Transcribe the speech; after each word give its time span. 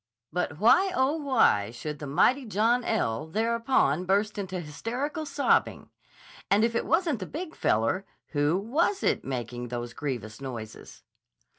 But 0.33 0.57
why, 0.57 0.91
oh, 0.95 1.15
why, 1.17 1.69
should 1.69 1.99
the 1.99 2.07
mighty 2.07 2.43
John 2.43 2.83
L. 2.83 3.27
thereupon 3.27 4.05
burst 4.05 4.39
into 4.39 4.59
hysterical 4.59 5.27
sobbing? 5.27 5.91
And 6.49 6.63
if 6.63 6.73
it 6.73 6.87
wasn't 6.87 7.19
the 7.19 7.27
Big 7.27 7.55
Feller, 7.55 8.07
who 8.29 8.57
was 8.57 9.03
it 9.03 9.23
making 9.23 9.67
those 9.67 9.93
grievous 9.93 10.41
noises? 10.41 11.03